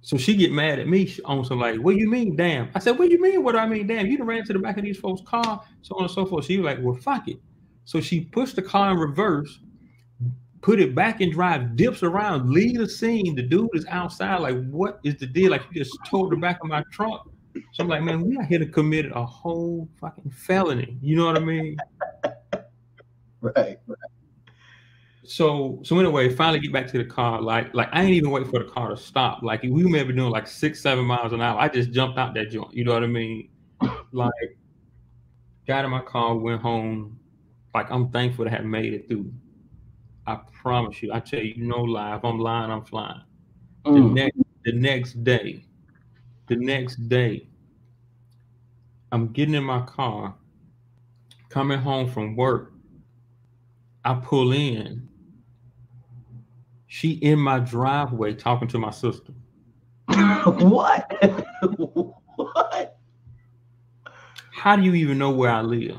[0.00, 2.70] So she get mad at me on some like, what do you mean, damn?
[2.74, 3.42] I said, what do you mean?
[3.42, 4.06] What do I mean, damn?
[4.06, 6.44] You done ran to the back of these folks' car, so on and so forth.
[6.44, 7.38] She was like, well, fuck it.
[7.84, 9.60] So she pushed the car in reverse,
[10.64, 13.34] put it back in drive, dips around, leave the scene.
[13.34, 14.40] The dude is outside.
[14.40, 15.50] Like, what is the deal?
[15.50, 17.28] Like, you just towed the back of my truck.
[17.72, 20.96] So I'm like, man, we are here to commit a whole fucking felony.
[21.02, 21.76] You know what I mean?
[23.42, 23.78] right.
[23.86, 23.98] right
[25.26, 27.40] so so anyway, finally get back to the car.
[27.40, 29.42] Like like I ain't even wait for the car to stop.
[29.42, 31.58] Like we may be doing like six, seven miles an hour.
[31.58, 32.74] I just jumped out that joint.
[32.74, 33.48] You know what I mean?
[34.12, 34.32] Like
[35.66, 37.18] got in my car, went home.
[37.74, 39.32] Like I'm thankful to have made it through.
[40.26, 41.12] I promise you.
[41.12, 42.16] I tell you, no lie.
[42.16, 43.22] If I'm lying, I'm flying.
[43.84, 43.94] Mm.
[43.94, 45.64] The next the next day,
[46.48, 47.48] the next day,
[49.12, 50.34] I'm getting in my car,
[51.50, 52.72] coming home from work.
[54.04, 55.08] I pull in.
[56.86, 59.32] She in my driveway talking to my sister.
[60.08, 61.12] what?
[62.36, 62.98] what?
[64.52, 65.98] How do you even know where I live?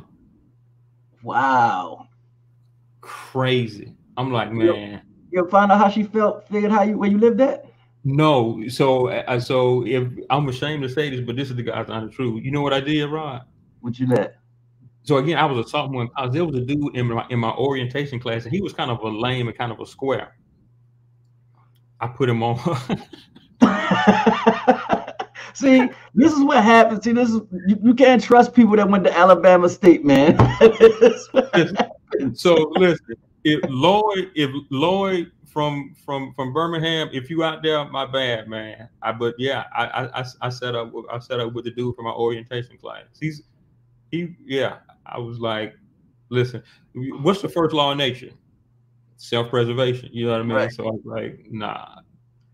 [1.22, 2.08] Wow.
[3.02, 3.94] Crazy.
[4.18, 5.02] I'm like, man.
[5.32, 7.66] You find out how she felt, figured how you where you lived at?
[8.04, 11.90] No, so uh, so if I'm ashamed to say this, but this is the guy's
[11.90, 12.44] honest truth.
[12.44, 13.42] You know what I did, Rod?
[13.82, 14.36] What you let?
[15.04, 16.34] So again, I was a sophomore in college.
[16.34, 19.00] There was a dude in my in my orientation class, and he was kind of
[19.00, 20.36] a lame and kind of a square.
[22.00, 22.58] I put him on.
[25.54, 27.04] See, this is what happens.
[27.04, 30.38] See, this is you, you can't trust people that went to Alabama State, man.
[32.34, 37.10] so listen, if Lloyd, if Lloyd from from from Birmingham.
[37.14, 38.90] If you out there, my bad, man.
[39.02, 42.04] I but yeah, I I I set up I set up with the dude from
[42.06, 43.06] my orientation class.
[43.20, 43.44] He's
[44.12, 44.80] he yeah.
[45.06, 45.74] I was like,
[46.28, 46.62] listen,
[47.22, 48.32] what's the first law of nature?
[49.16, 50.10] Self preservation.
[50.12, 50.58] You know what I mean?
[50.58, 50.74] Right.
[50.74, 52.00] So I was like, nah.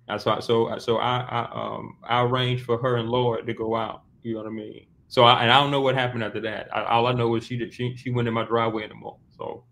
[0.08, 0.40] That's why.
[0.40, 4.04] So so I I um I arranged for her and Lloyd to go out.
[4.22, 4.86] You know what I mean?
[5.08, 6.68] So I and I don't know what happened after that.
[6.72, 9.18] I, all I know is she did she she went in my driveway anymore.
[9.36, 9.64] So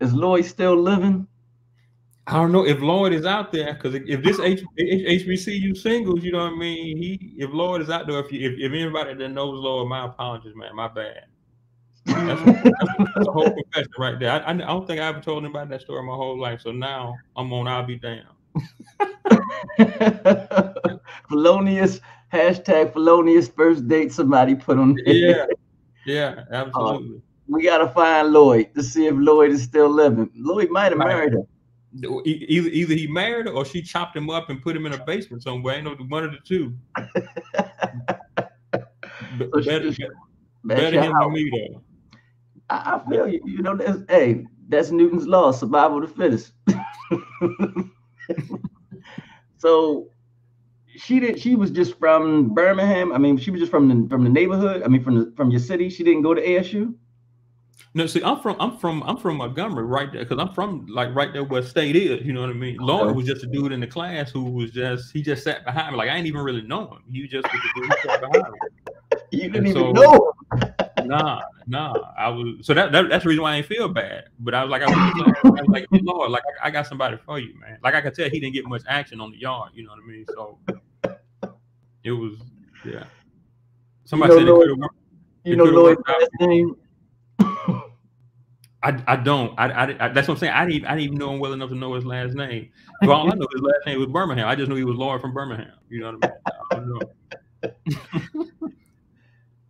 [0.00, 1.26] is Lloyd still living?
[2.26, 6.22] I don't know if Lloyd is out there because if this H, H, HBCU singles,
[6.22, 6.96] you know what I mean.
[6.96, 10.06] He if Lloyd is out there, if you, if, if anybody that knows Lloyd, my
[10.06, 11.24] apologies, man, my bad.
[12.06, 14.30] That's, that's, a whole confession right there.
[14.32, 16.60] I, I, don't think I ever told anybody that story my whole life.
[16.60, 17.68] So now I'm on.
[17.68, 18.26] I'll be damned.
[21.28, 22.00] felonious
[22.32, 24.12] hashtag felonious first date.
[24.12, 24.96] Somebody put on.
[25.04, 25.46] Yeah,
[26.06, 27.22] yeah, absolutely.
[27.50, 30.30] We gotta find Lloyd to see if Lloyd is still living.
[30.34, 31.44] Lloyd might have married her
[31.94, 35.04] either either he married her or she chopped him up and put him in a
[35.04, 35.76] basement somewhere.
[35.76, 36.74] I know one of the two.
[39.38, 40.04] so better, she,
[40.64, 41.82] better him than me though.
[42.68, 43.40] I, I feel you.
[43.44, 46.52] You know, that's hey, that's Newton's law, survival of the fittest.
[49.58, 50.08] so
[50.96, 51.40] she did.
[51.40, 53.12] She was just from Birmingham.
[53.12, 54.82] I mean, she was just from the from the neighborhood.
[54.84, 55.90] I mean, from the from your city.
[55.90, 56.94] She didn't go to ASU.
[57.92, 61.12] No, see, I'm from I'm from I'm from Montgomery right there because I'm from like
[61.12, 62.24] right there where state is.
[62.24, 62.76] You know what I mean?
[62.76, 65.92] Lauren was just a dude in the class who was just he just sat behind
[65.92, 65.98] me.
[65.98, 67.02] Like I didn't even really know him.
[67.10, 68.58] He just was dude who sat behind me.
[69.32, 70.32] You didn't and even so, know.
[71.04, 71.94] nah, nah.
[72.18, 74.24] I was so that, that, that's the reason why I didn't feel bad.
[74.40, 77.16] But I was like, I was, I was like, Lord, like I, I, got somebody
[77.24, 77.78] for you, man.
[77.80, 79.70] Like I could tell he didn't get much action on the yard.
[79.72, 80.24] You know what I mean?
[80.34, 80.58] So
[82.02, 82.38] it was
[82.84, 83.04] yeah.
[84.04, 84.90] Somebody you know, said Lord,
[85.44, 86.74] it You know Lloyd's last name
[88.82, 89.58] I, I don't.
[89.58, 90.52] I, I, I, that's what I'm saying.
[90.52, 92.70] I didn't, I didn't even know him well enough to know his last name.
[93.04, 94.48] For all I know, his last name was Birmingham.
[94.48, 95.72] I just knew he was Lloyd from Birmingham.
[95.90, 96.32] You know what
[96.72, 97.00] I mean?
[97.62, 97.70] I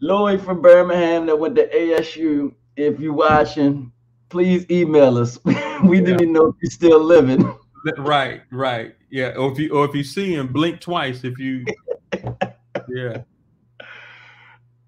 [0.01, 2.55] Lloyd from Birmingham that went to ASU.
[2.77, 3.93] If you're watching,
[4.29, 5.39] please email us.
[5.45, 6.05] we yeah.
[6.05, 7.53] didn't even know if he's still living.
[7.99, 8.95] Right, right.
[9.11, 9.31] Yeah.
[9.31, 11.25] Or if you or if you see him, blink twice.
[11.25, 11.65] If you,
[12.89, 13.23] yeah.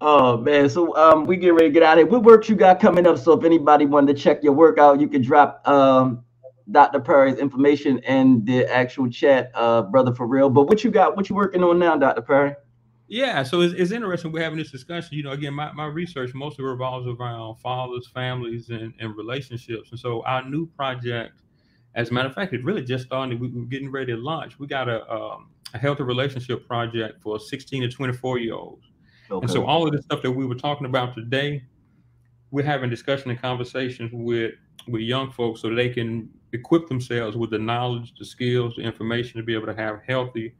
[0.05, 2.07] Oh man, so um, we get ready to get out of here.
[2.07, 3.17] What work you got coming up?
[3.17, 6.25] So if anybody wanted to check your work out, you can drop um,
[6.69, 6.99] Dr.
[6.99, 10.49] Perry's information in the actual chat, uh, brother, for real.
[10.49, 11.15] But what you got?
[11.15, 12.21] What you working on now, Dr.
[12.21, 12.53] Perry?
[13.07, 14.33] Yeah, so it's, it's interesting.
[14.33, 15.15] We're having this discussion.
[15.15, 19.91] You know, again, my, my research mostly revolves around fathers, families, and, and relationships.
[19.91, 21.39] And so our new project,
[21.95, 23.39] as a matter of fact, it really just started.
[23.39, 24.59] We, are getting ready to launch.
[24.59, 28.83] We got a, um, a healthy relationship project for 16 to 24 year olds.
[29.33, 29.43] Okay.
[29.43, 31.63] And so all of the stuff that we were talking about today,
[32.51, 34.53] we're having discussion and conversations with
[34.87, 39.37] with young folks so they can equip themselves with the knowledge, the skills, the information
[39.37, 40.53] to be able to have healthy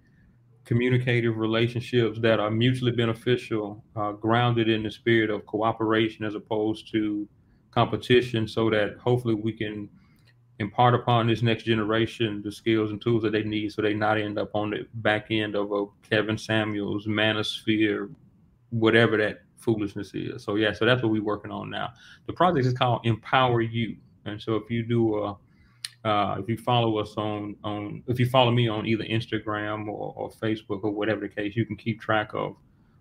[0.65, 6.89] communicative relationships that are mutually beneficial, uh, grounded in the spirit of cooperation as opposed
[6.91, 7.27] to
[7.71, 9.89] competition, so that hopefully we can
[10.59, 14.19] impart upon this next generation the skills and tools that they need so they not
[14.19, 18.09] end up on the back end of a Kevin Samuels manosphere
[18.73, 20.43] whatever that foolishness is.
[20.43, 21.93] So yeah, so that's what we're working on now.
[22.27, 23.95] The project is called Empower You,
[24.25, 25.37] and so if you do a
[26.05, 30.13] uh, if you follow us on on if you follow me on either Instagram or,
[30.17, 32.55] or Facebook or whatever the case, you can keep track of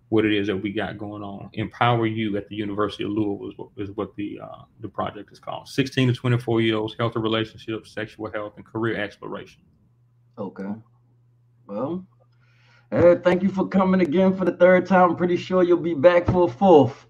[0.09, 1.49] what it is that we got going on.
[1.53, 5.31] Empower You at the University of Louisville is what, is what the uh, the project
[5.31, 5.67] is called.
[5.67, 9.63] 16 to 24 year olds, healthy relationships, sexual health, and career exploration.
[10.37, 10.71] Okay.
[11.65, 12.05] Well,
[12.93, 15.09] Hey, thank you for coming again for the third time.
[15.09, 17.07] I'm pretty sure you'll be back for a fourth.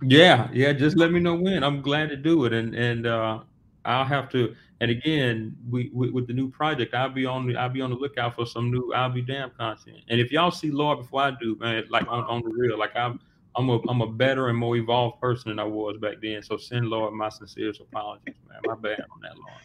[0.00, 0.72] Yeah, yeah.
[0.72, 1.64] Just let me know when.
[1.64, 3.40] I'm glad to do it, and and uh,
[3.84, 4.54] I'll have to.
[4.80, 7.90] And again, we, we, with the new project, I'll be on the I'll be on
[7.90, 9.98] the lookout for some new I'll be damn content.
[10.08, 12.94] And if y'all see Lloyd before I do, man, like on, on the real, like
[12.94, 13.18] I'm
[13.56, 16.40] I'm a I'm a better and more evolved person than I was back then.
[16.44, 18.60] So send Lloyd my sincerest apologies, man.
[18.64, 19.64] My bad on that, Lloyd.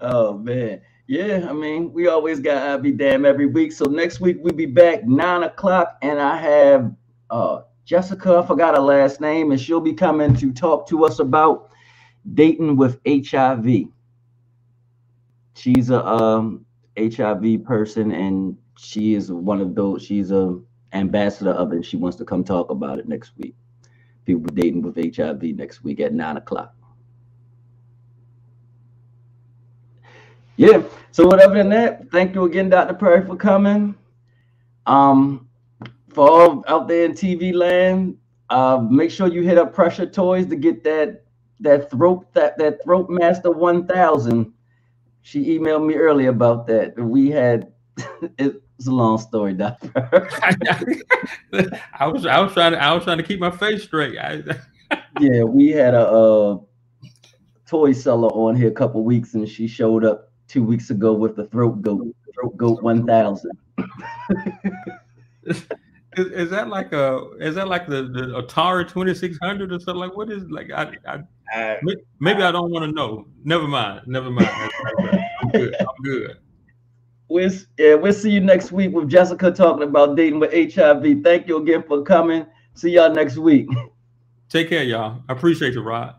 [0.00, 0.80] Oh man.
[1.08, 3.72] Yeah, I mean, we always got I'll be damn every week.
[3.72, 6.92] So next week we'll be back nine o'clock, and I have
[7.30, 11.20] uh Jessica, I forgot her last name, and she'll be coming to talk to us
[11.20, 11.70] about
[12.34, 13.86] dating with HIV.
[15.54, 16.66] She's a um,
[16.98, 20.04] HIV person, and she is one of those.
[20.04, 20.60] She's a
[20.92, 21.86] ambassador of it.
[21.86, 23.54] She wants to come talk about it next week.
[24.26, 26.74] People dating with HIV next week at nine o'clock.
[30.58, 30.82] Yeah.
[31.12, 32.94] So whatever than that, thank you again, Dr.
[32.94, 33.94] Perry, for coming.
[34.86, 35.48] Um,
[36.10, 38.18] for all out there in TV land,
[38.50, 41.22] uh, make sure you hit up Pressure Toys to get that
[41.60, 44.52] that throat that that throat master 1000
[45.22, 47.72] she emailed me earlier about that we had
[48.38, 49.90] it's a long story doctor
[51.98, 54.14] i was i was trying to i was trying to keep my face straight
[55.20, 56.60] yeah we had a, a,
[57.66, 61.36] toy seller on here a couple weeks and she showed up two weeks ago with
[61.36, 63.50] the throat goat throat goat 1000
[65.44, 65.66] is,
[66.16, 70.30] is, that like a is that like the, the Atari 2600 or something like what
[70.30, 71.22] is like I, I
[71.54, 71.76] uh,
[72.20, 73.26] maybe I don't want to know.
[73.44, 74.02] Never mind.
[74.06, 74.48] Never mind.
[75.40, 75.74] I'm good.
[75.80, 76.36] I'm good.
[77.28, 81.22] We'll, yeah, we'll see you next week with Jessica talking about dating with HIV.
[81.22, 82.46] Thank you again for coming.
[82.74, 83.68] See y'all next week.
[84.48, 85.22] Take care, y'all.
[85.28, 86.14] I appreciate you, Rod.